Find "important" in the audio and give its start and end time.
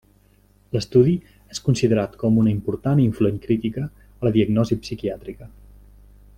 2.55-3.03